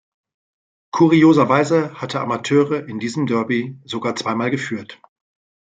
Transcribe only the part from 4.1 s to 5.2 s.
zweimal geführt.